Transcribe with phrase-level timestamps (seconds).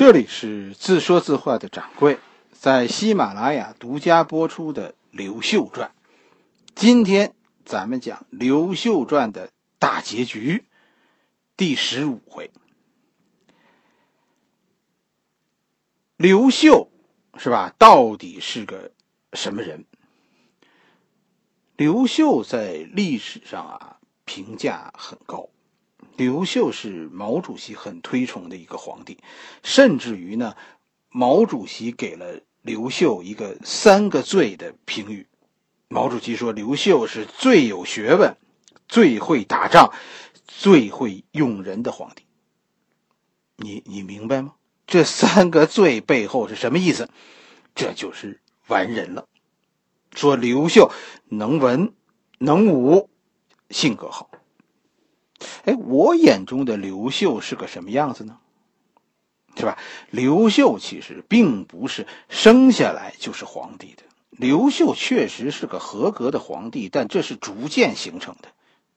[0.00, 2.18] 这里是自说自话的掌柜，
[2.52, 5.92] 在喜马拉雅独家播出的《刘秀传》。
[6.74, 7.34] 今天
[7.66, 10.64] 咱们讲《刘秀传》的大结局，
[11.54, 12.50] 第十五回。
[16.16, 16.90] 刘秀
[17.36, 17.74] 是吧？
[17.76, 18.92] 到底是个
[19.34, 19.84] 什么人？
[21.76, 25.50] 刘秀在历史上啊评价很高。
[26.20, 29.16] 刘秀是毛主席很推崇的一个皇帝，
[29.62, 30.54] 甚至于呢，
[31.08, 35.26] 毛主席给了刘秀一个“三个最”的评语。
[35.88, 38.36] 毛主席说刘秀是最有学问、
[38.86, 39.94] 最会打仗、
[40.46, 42.24] 最会用人的皇帝。
[43.56, 44.56] 你你明白吗？
[44.86, 47.08] 这三个最背后是什么意思？
[47.74, 49.26] 这就是完人了。
[50.14, 50.92] 说刘秀
[51.30, 51.94] 能文
[52.36, 53.08] 能武，
[53.70, 54.29] 性格好。
[55.64, 58.38] 哎，我眼中的刘秀是个什么样子呢？
[59.56, 59.78] 是吧？
[60.10, 64.04] 刘秀其实并不是生下来就是皇帝的。
[64.30, 68.48] 刘秀确实是个合格的皇帝，但这是逐渐形成的。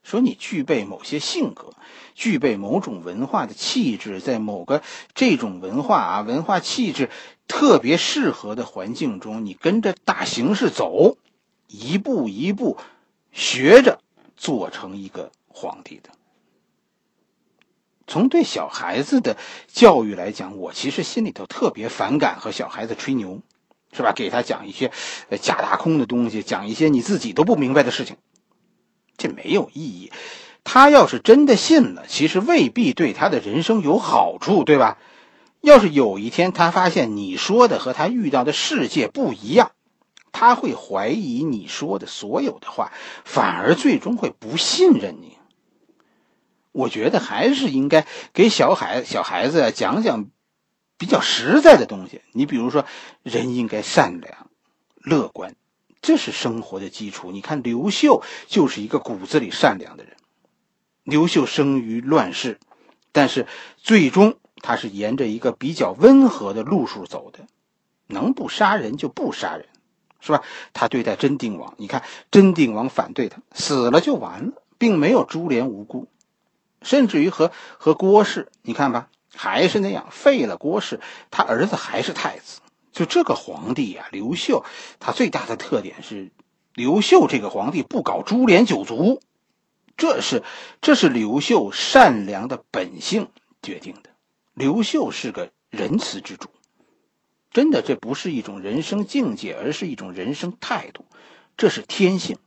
[0.04, 1.74] 说你具备某些性格，
[2.14, 4.84] 具备某种文化的气质，在某个
[5.16, 7.10] 这种文化啊文化气质
[7.48, 11.18] 特别适合的环境中，你跟着大形势走，
[11.68, 12.78] 一步一步
[13.32, 14.00] 学着
[14.38, 16.10] 做成一个皇帝的。
[18.08, 19.38] 从对小孩子的
[19.68, 23.42] 教育来讲，我其实心里头特别反感和小孩子吹牛，
[23.92, 24.12] 是吧？
[24.14, 24.92] 给他讲一些
[25.42, 28.18] 假大空的东西，讲一些你自己都不明白的事情，
[29.18, 30.12] 这没有意义。
[30.66, 34.98] 他要是真的信了，其实未必对他的人生有好处，对吧？
[35.62, 39.72] 要是有一天他发现你说的和他遇到的世界不一样，
[40.32, 42.92] 他会怀疑你说的所有的话，
[43.24, 45.38] 反而最终会不信任你。
[46.74, 50.26] 我觉得还是应该给小孩小孩子讲讲
[50.98, 52.22] 比较实在的东西。
[52.34, 52.86] 你比如说，
[53.22, 54.50] 人应该善良、
[54.96, 55.56] 乐观，
[56.02, 57.32] 这是生活的基础。
[57.32, 60.18] 你看刘秀就是一个骨子里善良的人。
[61.04, 62.60] 刘秀生于乱世，
[63.12, 63.46] 但是
[63.78, 67.46] 最终他是沿着一个比较温和的路数走的，
[68.08, 69.68] 能不杀人就不杀人，
[70.22, 70.42] 是吧？
[70.74, 76.08] 他对待真定王，你看真定王反对他，死了就完了，并没有株连无辜。
[76.84, 81.00] 甚至于和和郭氏，你看吧，还是那样废了郭氏，
[81.32, 82.60] 他儿子还是太子。
[82.92, 84.64] 就这个皇帝呀，刘秀，
[85.00, 86.32] 他最大的特点是，
[86.76, 89.20] 刘秀这个皇帝不搞株连九族，
[89.98, 90.44] 这是
[90.82, 93.30] 这是刘秀善良的本性
[93.64, 94.12] 决定的。
[94.54, 96.50] 刘秀是个仁慈之主，
[97.52, 101.06] 真的，这不是一种人生境界，而是一种人生态度，
[101.58, 102.38] 这是天性。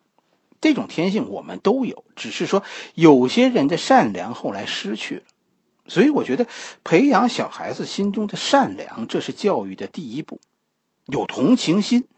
[0.66, 2.64] 这种天性我们都有，只是说
[2.96, 5.22] 有些人的善良后来失去了，
[5.86, 6.48] 所以我觉得
[6.82, 10.40] 培养小孩子心中的善良，这是教育的第一步。
[11.04, 12.08] 有同情心，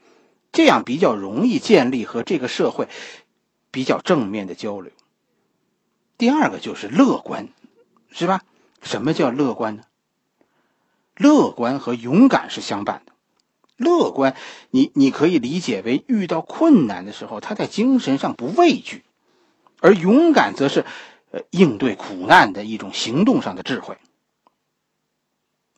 [0.50, 2.88] 这样比较容易建立和这个社会
[3.70, 4.92] 比较正面的交流。
[6.16, 7.50] 第二个就是乐观，
[8.10, 8.40] 是吧？
[8.80, 9.82] 什么叫乐观呢？
[11.16, 13.12] 乐观和勇敢是相伴的。
[13.78, 14.36] 乐观，
[14.70, 19.02] 你你可以理解为遇到困难的时候，他在精神上不畏惧；
[19.80, 20.84] 而勇敢则是，
[21.30, 23.96] 呃，应对苦难的一种行动上的智慧。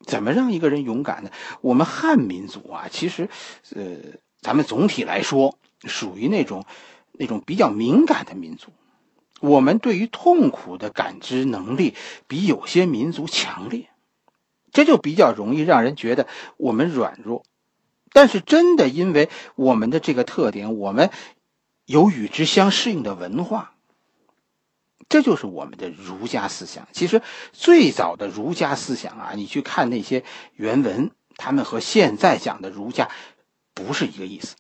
[0.07, 1.31] 怎么让一个人勇敢呢？
[1.61, 3.29] 我们汉民族啊，其实，
[3.77, 3.97] 呃，
[4.41, 6.65] 咱们总体来说属于那种
[7.13, 8.71] 那种比较敏感的民族，
[9.41, 11.95] 我们对于痛苦的感知能力
[12.27, 13.91] 比有些民族强烈，
[14.73, 17.45] 这就比较容易让人觉得我们软弱。
[18.13, 21.11] 但是，真的因为我们的这个特点，我们
[21.87, 23.75] 有与之相适应的文化，
[25.09, 26.89] 这就是我们的儒家思想。
[26.93, 27.23] 其实，
[27.53, 30.25] 最早的儒家思想啊，你去看那些
[30.57, 33.09] 原文，他们和现在讲的儒家
[33.75, 34.57] 不是一个意思。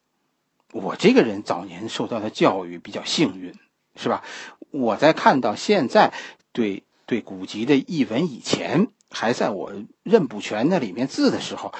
[0.72, 3.54] 我这个人早年受到的教育比较幸运，
[3.96, 4.22] 是吧？
[4.70, 6.12] 我在看到现在
[6.52, 8.88] 对对古籍的译文以前。
[9.12, 9.72] 还在我
[10.04, 11.74] 认不全那里面字的时候，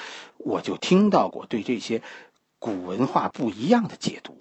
[0.45, 2.01] 我就听到过对这些
[2.59, 4.37] 古文化不一样的解读，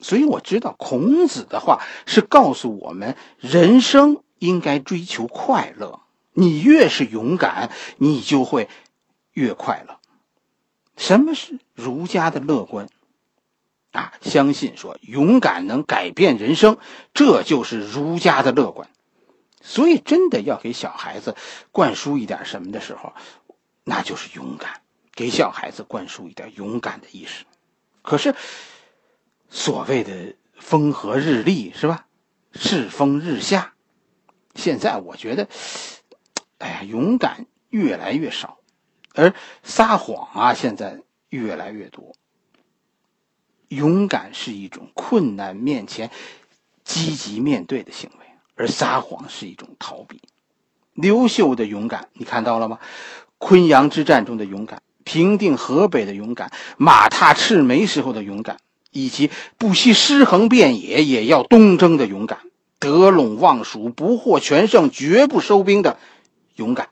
[0.00, 6.00] 所以我知道孔子的话是告诉我们，人生应该追求快乐。
[6.32, 8.68] 你越是勇敢，你就会
[9.32, 9.98] 越快乐。
[10.96, 12.88] 什么是儒家的乐观？
[13.92, 16.76] 啊，相信说勇敢能改变人生，
[17.14, 18.90] 这就是儒家的乐观。
[19.62, 21.34] 所以，真的要给小孩子
[21.72, 23.14] 灌输一点什么的时候，
[23.84, 24.82] 那就是勇敢，
[25.16, 27.44] 给小孩子灌输一点勇敢的意识。
[28.02, 28.36] 可是，
[29.48, 32.06] 所谓的风和日丽是吧？
[32.52, 33.74] 世风日下，
[34.54, 35.48] 现在我觉得，
[36.58, 38.58] 哎呀，勇敢越来越少，
[39.14, 42.14] 而撒谎啊，现在越来越多。
[43.68, 46.10] 勇敢是一种困难面前
[46.84, 50.22] 积极面对的行为，而撒谎是一种逃避。
[50.92, 52.78] 刘秀的勇敢，你看到了吗？
[53.38, 58.58] 昆阳之战中的勇敢，平定河北的勇敢，马踏赤眉时候的勇敢，
[58.90, 62.40] 以及不惜尸横遍野也要东征的勇敢，
[62.80, 65.96] 得陇望蜀，不获全胜，绝不收兵的
[66.56, 66.88] 勇敢，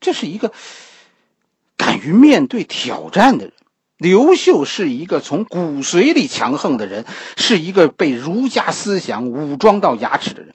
[0.00, 0.52] 这是一个
[1.78, 3.54] 敢于面对挑战的人。
[3.96, 7.06] 刘秀是一个从骨髓里强横的人，
[7.38, 10.54] 是一个被儒家思想武装到牙齿的人。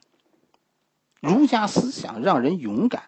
[1.20, 3.04] 儒家思想让人勇敢，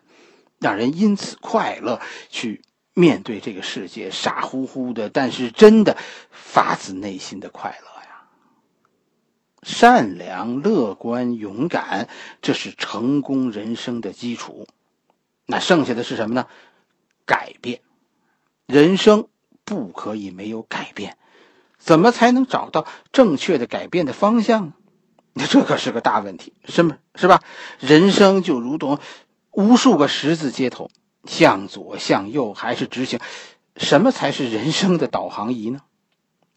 [0.59, 2.61] 让人因此快乐，去
[2.93, 5.97] 面对这个世界，傻乎乎的，但是真的
[6.29, 8.23] 发自内心的快乐呀。
[9.63, 12.09] 善良、乐观、勇敢，
[12.41, 14.67] 这是成功人生的基础。
[15.45, 16.47] 那剩下的是什么呢？
[17.25, 17.81] 改变
[18.67, 19.27] 人生。
[19.63, 21.17] 不可以没有改变，
[21.77, 24.73] 怎么才能找到正确的改变的方向
[25.33, 25.45] 呢？
[25.47, 26.97] 这可是个大问题，是吗？
[27.15, 27.41] 是吧？
[27.79, 28.99] 人生就如同
[29.51, 30.89] 无数个十字街头，
[31.25, 33.19] 向左向右还是直行？
[33.77, 35.79] 什么才是人生的导航仪呢？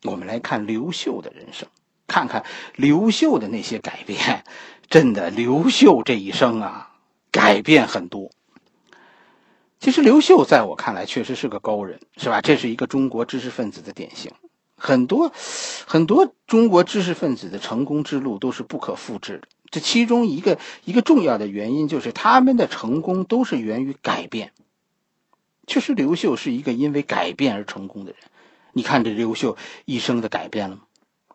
[0.02, 1.68] 我们来看刘秀的人生，
[2.06, 2.44] 看看
[2.74, 4.44] 刘秀的那些改变。
[4.88, 6.90] 真的，刘秀这一生啊，
[7.30, 8.30] 改变很多。
[9.80, 12.40] 其实刘秀在我看来确实是个高人，是吧？
[12.40, 14.32] 这是一个中国知识分子的典型。
[14.76, 15.32] 很多
[15.86, 19.48] 很多中国知识分子的成功之路都是不可复制的。
[19.74, 24.52] 这其中一个一个重要的原因就是他们的成功都是源于改变。
[25.66, 28.20] 确实，刘秀是一个因为改变而成功的人。
[28.72, 30.82] 你看这刘秀一生的改变了吗？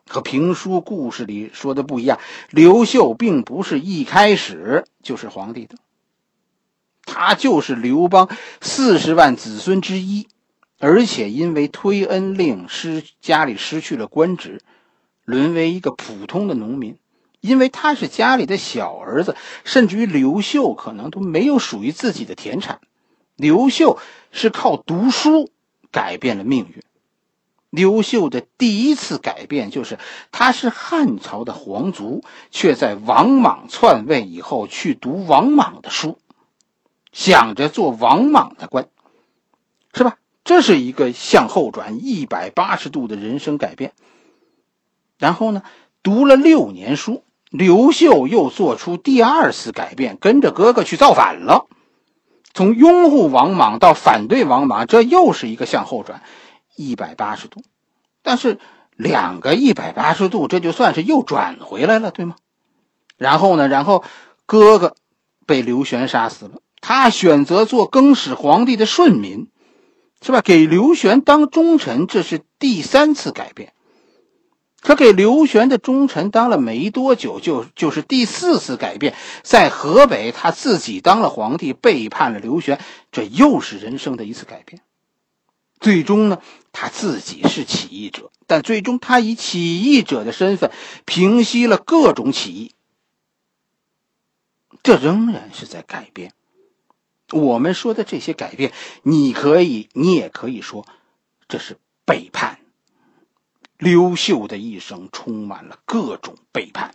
[0.08, 2.18] 和评书故事里说的不一样。
[2.48, 5.74] 刘秀并不是一开始就是皇帝的。
[7.04, 8.30] 他就是刘邦
[8.62, 10.28] 四十万子孙之一，
[10.78, 14.62] 而且因为推恩令失家里失去了官职，
[15.26, 16.96] 沦为一个普通的农民。
[17.40, 22.80] 因为他是家里的小儿子，甚至于刘秀可能都没有属于自己的田产。
[23.36, 23.98] 刘秀
[24.30, 25.50] 是靠读书
[25.90, 26.82] 改变了命运。
[27.70, 29.98] 刘秀的第一次改变就是，
[30.32, 36.18] 他是汉朝的皇族，却在王莽篡位以后去读王莽的书。
[37.12, 38.88] 想着做王莽的官，
[39.94, 40.18] 是吧？
[40.42, 43.92] 这是一个向后转一百八十度的人生改变。
[45.18, 45.62] 然后呢，
[46.02, 51.66] 读了六年书，刘秀又做出第二次改变，跟着哥哥去造反了。
[52.54, 56.22] 从拥护王莽到反对王莽，这又是一个向后转
[56.76, 57.62] 一百八十度。
[58.22, 58.58] 但是
[58.96, 62.36] 两个一百八十度，这就算是又转回来了，对吗？
[63.16, 64.04] 然后呢，然后
[64.46, 64.94] 哥哥
[65.46, 66.60] 被刘玄杀死了。
[66.80, 69.48] 他选择做更始皇帝的顺民，
[70.22, 70.40] 是吧？
[70.40, 73.72] 给刘玄当忠臣，这是第三次改变。
[74.80, 79.14] 可给刘玄的忠臣当了没多久，就就是第四次改变。
[79.42, 82.80] 在河北，他自己当了皇帝，背叛了刘玄，
[83.12, 84.80] 这又是人生的一次改变。
[85.80, 86.40] 最终呢，
[86.72, 90.70] 他自己是起义者，但最终他以起义者的身份
[91.04, 92.74] 平息了各种起义，
[94.82, 96.32] 这仍然是在改变。
[97.32, 98.72] 我们说的这些改变，
[99.02, 100.86] 你可以，你也可以说，
[101.48, 101.76] 这是
[102.06, 102.59] 背叛。
[103.80, 106.94] 刘秀的一生充满了各种背叛。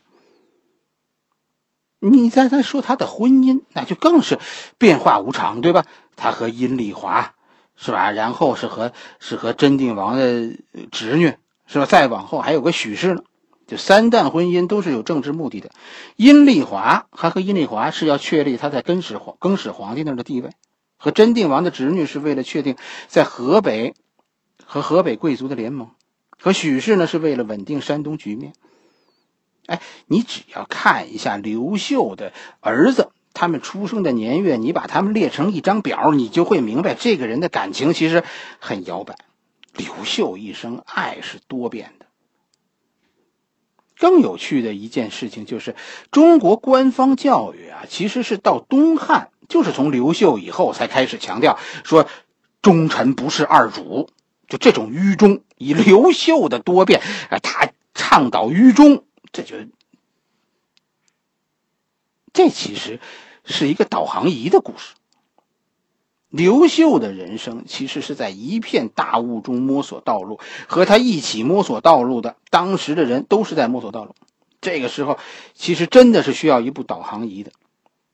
[2.00, 4.40] 你再再说他的婚姻，那就更是
[4.78, 5.86] 变化无常，对吧？
[6.16, 7.34] 他和阴丽华，
[7.76, 8.12] 是吧？
[8.12, 10.56] 然后是和是和真定王的
[10.92, 11.34] 侄女，
[11.66, 11.88] 是吧？
[11.88, 13.24] 再往后还有个许氏呢。
[13.66, 15.72] 就三段婚姻都是有政治目的的，
[16.16, 20.52] 阴丽华还和阴丽华是要确立他在更始皇更始皇帝那的地位，
[20.98, 22.76] 和真定王的侄女是为了确定
[23.08, 23.96] 在河北
[24.64, 25.90] 和河北贵族的联盟，
[26.40, 28.54] 可许氏呢是为了稳定山东局面。
[29.66, 38.24] 哎，你只要看一下刘秀的儿子他们出生的年月，你把他们列成一张表，你就会明白这个人的感情其实
[38.60, 39.18] 很摇摆。
[39.74, 42.06] 刘秀一生爱是多变的。
[43.98, 45.76] 更有趣的一件事情就是，
[46.12, 52.08] 中国官方教育啊，其实是到东汉，就是从刘秀以后才开始强调说，
[52.62, 54.10] 忠臣不是二主，
[54.48, 55.42] 就这种愚忠。
[55.58, 59.56] 以刘秀的多变，啊，他倡导愚忠，这就
[62.34, 63.00] 这其实
[63.46, 64.96] 是一个导航仪的故事。
[66.28, 74.14] 刘秀的人生其实是在一片大雾中摸索道路，和他一起摸索道路的当时的人都是在摸索道路。
[74.60, 75.18] 这个时候，
[75.54, 77.54] 其实真的是需要一部导航仪的。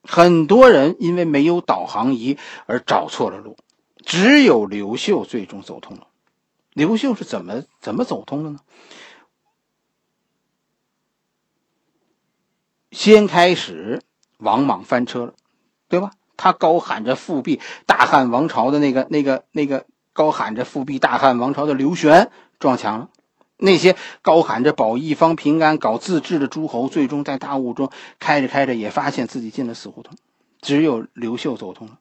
[0.04, 3.58] 很多人因为没有导航仪而找错了路，
[4.06, 6.06] 只有刘秀最终走通了。
[6.74, 8.60] 刘秀是怎么怎么走通的呢？
[12.92, 14.02] 先开始
[14.38, 15.34] 王莽翻车了，
[15.88, 16.12] 对吧？
[16.38, 23.10] 他高喊着复辟大汉王朝的那个、那个、那个，高喊着复辟大汉王朝的刘玄撞墙了。
[23.58, 30.18] 那些高喊着保一方平安、搞自治的诸侯，最终在大雾中开着开着，也发现自己进了死胡同。
[30.62, 32.00] 只有刘秀走通了。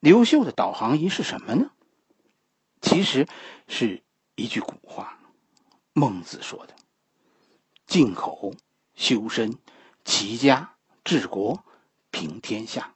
[0.00, 1.70] 刘秀的导航仪是什么呢？
[2.84, 3.26] 其实
[3.66, 4.02] 是
[4.36, 5.18] 一句古话，
[5.94, 6.74] 孟子说的
[7.88, 8.54] ：“进口、
[8.94, 9.56] 修身、
[10.04, 11.64] 齐家、治国、
[12.10, 12.94] 平天下。”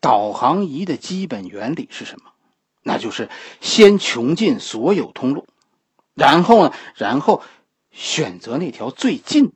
[0.00, 2.32] 导航仪的基本原理是什么？
[2.82, 3.28] 那就是
[3.60, 5.46] 先穷尽所有通路。
[6.14, 6.74] 然后呢？
[6.96, 7.42] 然后
[7.90, 9.52] 选择那条最近的。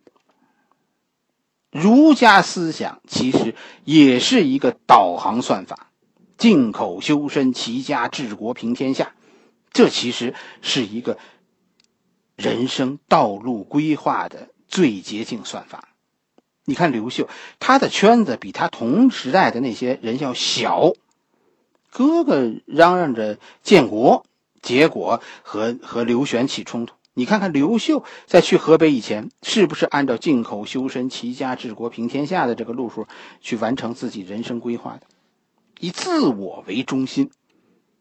[1.71, 5.84] 儒家思想其实也是一个导航算法，
[6.37, 9.13] 进口修身齐家治国平天下，
[9.73, 11.19] 这其实是一个
[12.37, 15.89] 人生道路规划的最捷径算法。
[16.65, 20.93] 你看刘秀，他的圈子比他同时代的那些人要小，
[21.91, 24.25] 哥哥嚷嚷着建国。
[24.63, 26.95] 结果和和刘玄起冲突。
[27.13, 33.07] 你看看刘秀在去河北以前，是不是按照进口修身齐家治国平天下的这个路数
[33.43, 35.03] 去完成自己人生规划的？
[35.81, 37.31] 以自我为中心，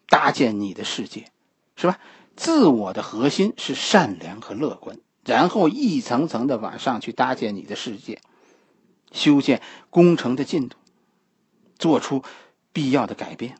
[0.08, 1.26] 搭建你的世界，
[1.76, 2.00] 是吧？
[2.36, 8.22] 自我的核心是善良和乐观，然后一层层的往上去搭建你的世界，
[9.12, 10.78] 修建工程的进度，
[11.78, 12.24] 做出
[12.72, 13.58] 必要的改变。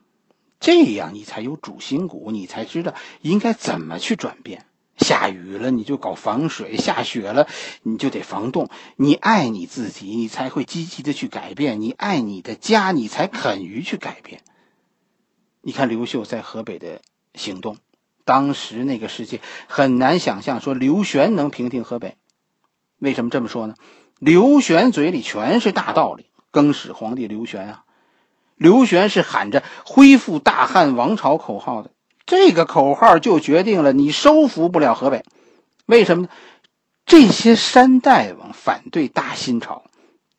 [0.58, 4.66] 这样你才有主心骨，你才知道应该怎么去转变。
[5.04, 7.46] 下雨了你就搞防水，下雪了
[7.84, 8.68] 你就得防冻。
[8.96, 14.40] 你爱你自己，你才会积极的去改变；你爱你的家，你才肯于去改变。
[15.60, 17.00] 你看刘秀在河北的
[17.34, 17.76] 行动，
[18.24, 22.16] 当时那个世界很难想象说刘玄能平定河北。
[22.98, 23.74] 为什么这么说呢？
[24.18, 27.84] 刘玄嘴里全是大道理，更始皇帝刘玄啊。
[28.56, 31.90] 刘玄是喊着恢复大汉王朝口号的，
[32.26, 35.24] 这个口号就决定了你收服不了河北。
[35.86, 36.28] 为什么呢？
[37.06, 39.84] 这些山大王反对大新朝，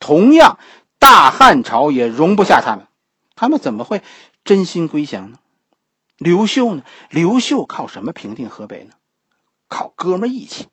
[0.00, 0.58] 同样
[0.98, 2.88] 大汉朝也容不下他们，
[3.36, 4.02] 他们怎么会
[4.44, 5.38] 真心归降呢？
[6.18, 6.82] 刘秀呢？
[7.10, 8.94] 刘秀靠什么平定河北呢？
[9.68, 10.66] 靠哥们义气。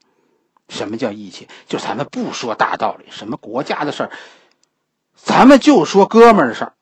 [0.70, 1.48] 什么叫义气？
[1.68, 4.12] 就咱们不说大道理，什么国家的事儿，
[5.16, 6.74] 咱们就说哥们的事儿。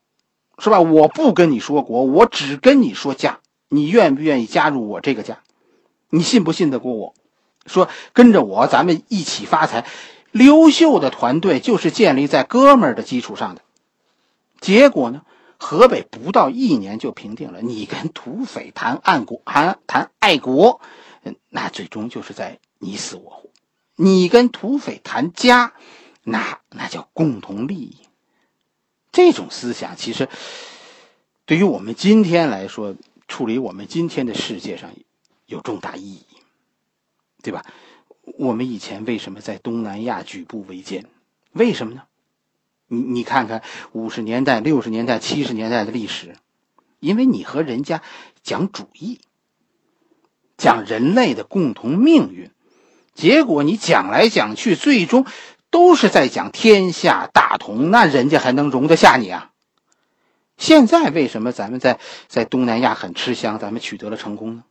[0.59, 0.79] 是吧？
[0.79, 3.39] 我不跟你说国，我只跟你说家。
[3.73, 5.39] 你愿不愿意加入我这个家？
[6.09, 7.13] 你信不信得过我？
[7.65, 9.87] 说跟着我，咱们一起发财。
[10.31, 13.61] 刘秀的团队就是建立在哥们儿的基础上的。
[14.59, 15.21] 结果呢？
[15.57, 17.61] 河北不到一年就平定了。
[17.61, 20.81] 你跟土匪谈爱国，谈谈爱国，
[21.49, 23.49] 那最终就是在你死我活。
[23.95, 25.73] 你跟土匪谈家，
[26.23, 27.97] 那那叫共同利益。
[29.11, 30.29] 这种思想其实，
[31.45, 32.95] 对于我们今天来说，
[33.31, 34.91] 处理我们今天的世界上
[35.45, 36.25] 有重大意义，
[37.41, 37.63] 对吧？
[38.37, 41.05] 我们以前为什么在东南亚举步维艰？
[41.53, 42.01] 为什么呢？
[42.87, 46.35] 你你看看五十年代、六十年代、七十年代的历史，
[46.99, 48.01] 因为你和人家
[48.43, 49.21] 讲主义，
[50.57, 52.51] 讲人类的共同命运，
[53.15, 55.25] 结果你讲来讲去，最终。
[55.69, 59.53] 都是在讲天下大同，那人家还能容得下你啊？
[60.61, 64.63] 现在为什么咱们在在东南亚很吃香，咱们取得了成功呢？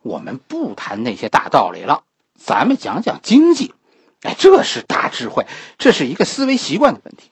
[0.00, 2.04] 我们不谈那些大道理了，
[2.34, 3.74] 咱们讲讲经济。
[4.22, 7.30] 哎，这是大智慧，这是一个思维习惯的问题。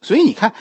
[0.00, 0.54] 所以你看，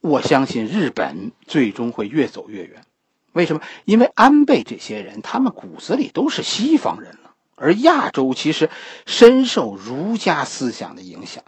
[0.00, 2.84] 我相信日本最终会越走越远。
[3.32, 3.62] 为什么？
[3.84, 7.34] 因为安倍这些人，他们骨子里都是西方人了。
[7.56, 8.70] 而亚洲其实
[9.06, 11.42] 深受儒家思想的影响，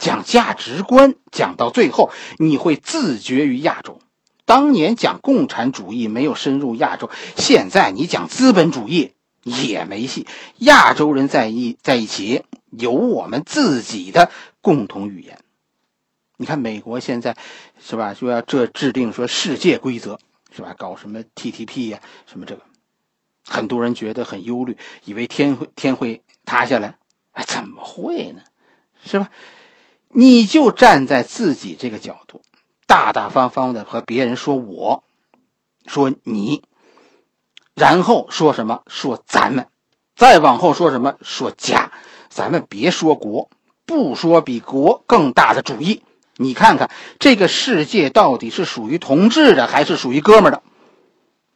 [0.00, 4.00] 讲价值观讲到最后，你会自绝于亚洲。
[4.44, 9.12] 当年讲共产主义没有深入亚洲，现在你讲资本主义
[9.44, 10.26] 也没戏。
[10.58, 15.38] 亚洲人在一在一起，有我们自己的共同语言。
[16.36, 17.36] 你看美国现在
[17.78, 18.14] 是吧？
[18.14, 20.18] 说要这制定说世界规则
[20.50, 20.74] 是吧？
[20.76, 22.62] 搞什么 TTP 呀，什么这个。
[23.44, 26.96] 很多人觉得很忧虑，以为天会天会塌下来，
[27.32, 28.42] 哎，怎么会呢？
[29.04, 29.28] 是吧？
[30.12, 32.42] 你就站在自己这个角度，
[32.86, 35.04] 大大方方的和别人说，我
[35.86, 36.64] 说你，
[37.74, 38.82] 然后说什么？
[38.88, 39.68] 说咱们，
[40.16, 41.16] 再往后说什么？
[41.22, 41.92] 说家。
[42.28, 43.50] 咱们别说国，
[43.86, 46.04] 不说比国更大的主义，
[46.36, 50.62] 你看看这个世界到底是属于同志的，还是属于哥们的？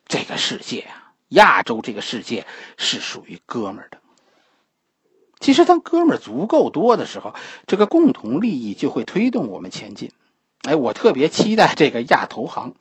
[0.06, 2.44] 这个世界啊，亚洲这个世界
[2.76, 3.98] 是属于哥们的。
[5.44, 7.34] 其实，当哥们儿足够多的时候，
[7.66, 10.10] 这个共同利益就会推动我们前进。
[10.62, 12.72] 哎，我特别期待这个亚投行，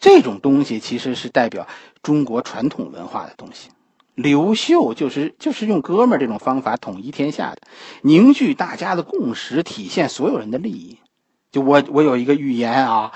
[0.00, 1.68] 这种东西其实是代表
[2.02, 3.68] 中国传统文化的东西。
[4.16, 7.58] 刘秀就是就是用哥们儿这种方法统一天下的，
[8.02, 10.98] 凝聚大家的共识，体现所有人的利益。
[11.52, 13.12] 就我我有一个预言啊，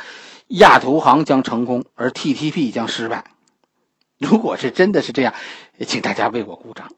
[0.47, 3.25] 亚投行将成功，而 TTP 将失败。
[4.19, 5.35] 如果是真的是这样，
[5.85, 6.93] 请大家为我鼓掌。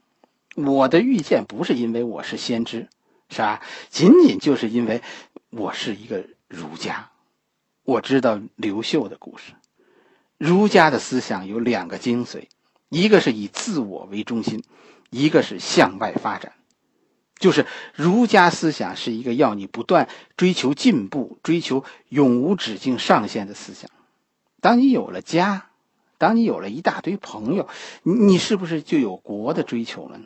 [0.57, 2.89] 我的预见不是因为我是先知，
[3.29, 3.63] 是吧？
[3.89, 5.03] 仅仅就是因为
[5.51, 7.11] 我是一个儒家，
[7.85, 9.53] 我知道刘秀的故事。
[10.39, 12.49] 儒家的思想有两个精髓，
[12.89, 14.65] 一个是以自我为中心，
[15.11, 16.53] 一个是向外发展。
[17.39, 23.91] 就是儒家思想是一个要你不断追求进步、追求永无止境上限的思想。
[24.61, 25.71] 当你有了家，
[26.19, 27.69] 当你有了一大堆朋友，
[28.03, 30.25] 你你是不是就有国的追求了呢？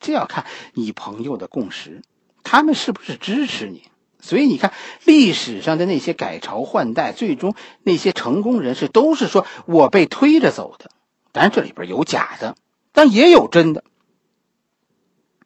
[0.00, 2.02] 这要看你朋友的共识，
[2.42, 3.82] 他们是不是支持你。
[4.20, 4.72] 所以你看，
[5.04, 10.90] 历史上的那些改朝换代，最终那些成功人士都是说我被推着走的。
[11.30, 12.56] 当然这里边有假的，
[12.92, 13.84] 但也有真的。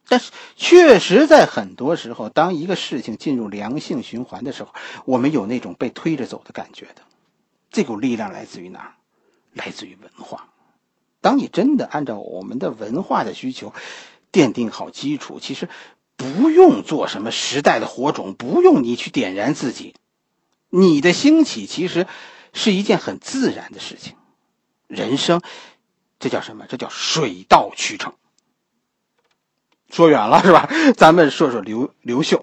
[0.09, 4.73] 但是确实在很多时候，当一个事情进入良性循环的时候，
[5.05, 7.03] 我们有那种被推着走的感觉的。
[7.71, 8.95] 这股力量来自于哪儿？
[9.53, 10.49] 来自于文化。
[11.21, 13.75] 当你真的按照我们的文化的需求。
[14.33, 15.69] 奠定好基础，其实
[16.17, 19.95] 不用做什么时代的火种，不用你去点燃自己，
[20.71, 22.07] 你的兴起其实
[22.53, 24.15] 是一件很自然的事情。
[24.89, 25.43] 人生，
[26.19, 26.67] 这叫什么？
[26.67, 28.15] 这叫水到渠成。
[29.91, 30.71] 说远了是吧？
[30.97, 32.43] 咱们说说刘刘秀。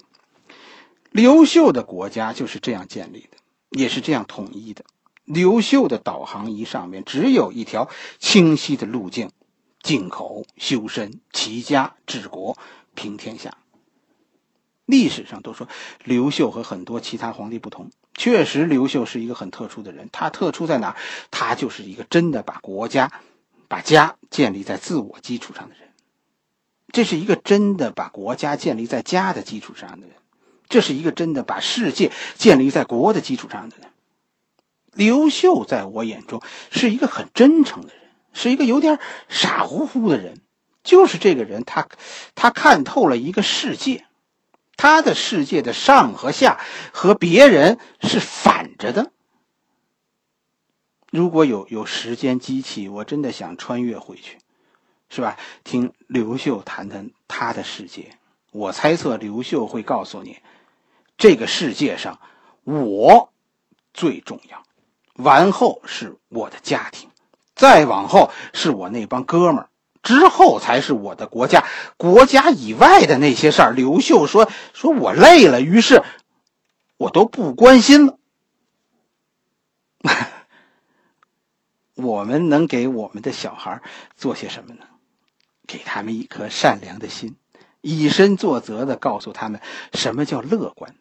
[1.11, 3.37] 刘秀的国家就是这样建立的，
[3.71, 4.85] 也是这样统一的。
[5.25, 9.31] 刘秀的导航仪上面只有一条清晰的路径。
[9.81, 12.57] 进口、修身、齐家、治国、
[12.95, 13.57] 平天下。
[14.85, 15.67] 历史上都说
[16.03, 20.09] 刘秀和很多其他皇帝不同，确实刘秀是一个很特殊的人。
[20.11, 20.97] 他特殊在哪？
[21.29, 23.11] 他就是一个真的把国家、
[23.67, 25.89] 把家建立在自我基础上的人。
[26.91, 30.15] 这是一个真的把国家建立在家的基础上的人。
[30.67, 33.91] 这是一个真的把世界建立在国的基础上的人。
[34.93, 37.98] 刘秀在我眼中是一个很真诚的人。
[38.33, 40.41] 是一个有点傻乎乎的人，
[40.83, 41.87] 就是这个人，他
[42.35, 44.05] 他看透了一个世界，
[44.77, 46.59] 他的世界的上和下
[46.93, 49.11] 和别人是反着的。
[51.11, 54.37] 如果有有时间机器，我真的想穿越回去，
[55.09, 55.37] 是吧？
[55.63, 58.11] 听刘秀谈谈他的世界。
[58.51, 60.39] 我猜测刘秀会告诉你，
[61.17, 62.19] 这个世界上
[62.63, 63.31] 我
[63.93, 64.63] 最重要，
[65.15, 67.09] 完后是我的家庭。
[67.59, 69.69] 再往后是我那帮哥们儿，
[70.01, 71.65] 之后才是我的国家。
[71.97, 76.01] 国家以外的那些事儿，刘秀说：“说我累了，于是
[76.95, 78.17] 我都不关心了。
[81.99, 83.81] ”我们能给我们的小孩
[84.15, 84.85] 做些什么呢？
[85.67, 87.35] 给他们一颗善良的心，
[87.81, 89.59] 以身作则的告诉他们
[89.93, 90.95] 什么叫乐观，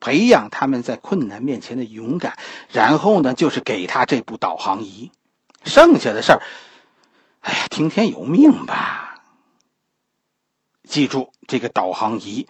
[0.00, 2.38] 培养他们在困难面前的勇敢。
[2.72, 5.12] 然后呢，就是给他这部导航仪。
[5.64, 6.42] 剩下的事儿，
[7.40, 9.22] 哎呀，听天由命吧。
[10.84, 12.46] 记住这个导航仪：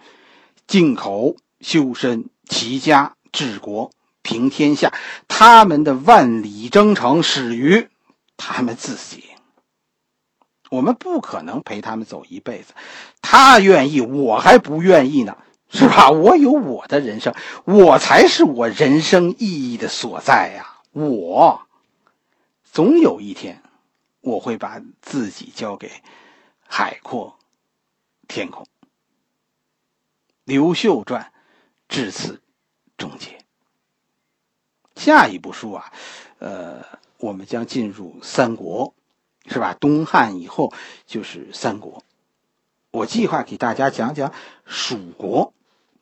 [0.65, 3.91] 进口、修身、齐家、治国、
[4.21, 4.93] 平天下。
[5.27, 7.89] 他们的万里征程始于
[8.37, 9.25] 他们自己。
[10.69, 12.73] 我们不可能陪他们走一辈子，
[13.21, 15.35] 他愿意，我还不愿意呢，
[15.69, 16.11] 是吧？
[16.11, 17.33] 我有我的人生，
[17.65, 21.61] 我才是我人生意义的所在呀，我。
[22.71, 23.63] 总有一天，
[24.21, 25.91] 我会把自己交给
[26.61, 27.39] 海阔
[28.27, 28.67] 天空。
[30.43, 31.33] 刘秀传
[31.87, 32.41] 至此
[32.95, 33.43] 终结。
[34.95, 35.91] 下一部书啊，
[36.37, 36.85] 呃，
[37.17, 38.93] 我们将进入三国，
[39.47, 39.73] 是吧？
[39.73, 40.71] 东汉以后
[41.07, 42.03] 就是三国。
[42.91, 44.31] 我计划给大家讲讲
[44.65, 45.53] 蜀国，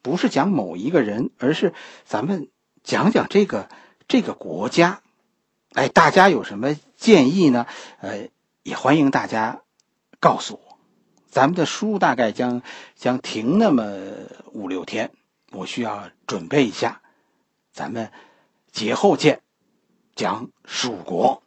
[0.02, 2.50] 不是讲某一个人，而是咱们
[2.84, 3.70] 讲讲这个
[4.10, 5.02] 这个国家。
[5.78, 7.68] 哎，大家有什么建议呢？
[8.00, 8.30] 呃，
[8.64, 9.62] 也欢迎大家
[10.20, 10.80] 告诉我。
[11.30, 12.64] 咱们的书大概将
[12.96, 13.86] 将停那么
[14.54, 15.12] 五六天，
[15.52, 17.04] 我需要准备一下。
[17.72, 18.12] 咱们
[18.72, 19.44] 节后见，
[20.16, 21.44] 讲蜀国。